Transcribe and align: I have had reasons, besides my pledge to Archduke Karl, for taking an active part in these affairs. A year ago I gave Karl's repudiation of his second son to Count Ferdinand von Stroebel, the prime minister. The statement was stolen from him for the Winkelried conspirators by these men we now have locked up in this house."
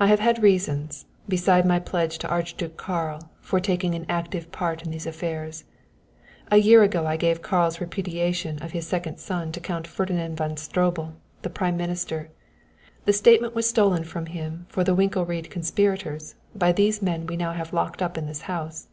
I 0.00 0.06
have 0.06 0.20
had 0.20 0.42
reasons, 0.42 1.04
besides 1.28 1.66
my 1.66 1.78
pledge 1.78 2.16
to 2.20 2.28
Archduke 2.30 2.78
Karl, 2.78 3.28
for 3.42 3.60
taking 3.60 3.94
an 3.94 4.06
active 4.08 4.50
part 4.50 4.80
in 4.82 4.90
these 4.90 5.04
affairs. 5.04 5.64
A 6.50 6.56
year 6.56 6.82
ago 6.82 7.06
I 7.06 7.18
gave 7.18 7.42
Karl's 7.42 7.78
repudiation 7.78 8.58
of 8.62 8.70
his 8.72 8.86
second 8.86 9.18
son 9.18 9.52
to 9.52 9.60
Count 9.60 9.86
Ferdinand 9.86 10.36
von 10.36 10.56
Stroebel, 10.56 11.12
the 11.42 11.50
prime 11.50 11.76
minister. 11.76 12.30
The 13.04 13.12
statement 13.12 13.54
was 13.54 13.68
stolen 13.68 14.04
from 14.04 14.24
him 14.24 14.64
for 14.70 14.84
the 14.84 14.94
Winkelried 14.94 15.50
conspirators 15.50 16.36
by 16.54 16.72
these 16.72 17.02
men 17.02 17.26
we 17.26 17.36
now 17.36 17.52
have 17.52 17.74
locked 17.74 18.00
up 18.00 18.16
in 18.16 18.24
this 18.26 18.40
house." 18.48 18.88